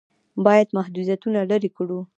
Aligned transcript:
باید 0.45 0.67
محدودیتونه 0.77 1.39
لرې 1.51 1.69
کړو. 1.77 1.99